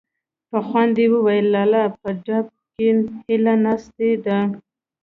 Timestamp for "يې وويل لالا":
1.01-1.83